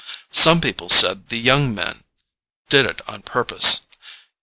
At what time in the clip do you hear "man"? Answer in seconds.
1.75-2.03